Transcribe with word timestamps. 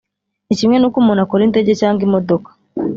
ni 0.47 0.55
kimwe 0.59 0.77
n’uko 0.77 0.97
umuntu 0.99 1.21
akora 1.23 1.45
Indege 1.47 1.71
cyangwa 1.81 2.01
imodoka 2.07 2.49